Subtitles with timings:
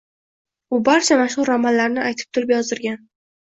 [0.77, 2.99] U barcha mashhur romanlarini aytib turib yozdirgan